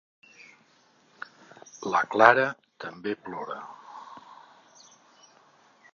La 1.95 2.01
Clara 2.15 2.47
també 2.85 3.15
plora. 3.27 3.59